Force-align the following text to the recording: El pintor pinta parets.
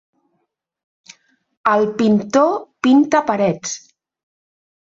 El 1.73 1.85
pintor 2.01 2.51
pinta 2.89 3.23
parets. 3.31 3.79